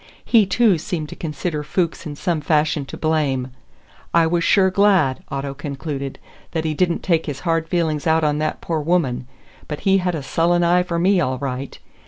He, 0.25 0.47
too, 0.47 0.79
seemed 0.79 1.09
to 1.09 1.15
consider 1.15 1.61
Fuchs 1.63 2.07
in 2.07 2.15
some 2.15 2.41
fashion 2.41 2.85
to 2.85 2.97
blame. 2.97 3.49
"I 4.15 4.25
was 4.25 4.43
sure 4.43 4.71
glad," 4.71 5.21
Otto 5.29 5.53
concluded, 5.53 6.17
"that 6.53 6.65
he 6.65 6.73
did 6.73 6.91
n't 6.91 7.03
take 7.03 7.27
his 7.27 7.41
hard 7.41 7.69
feeling 7.69 8.01
out 8.07 8.23
on 8.23 8.39
that 8.39 8.61
poor 8.61 8.79
woman; 8.81 9.27
but 9.67 9.81
he 9.81 9.99
had 9.99 10.15
a 10.15 10.23
sullen 10.23 10.63
eye 10.63 10.81
for 10.81 10.97
me, 10.97 11.21
all 11.21 11.37
right! 11.37 11.77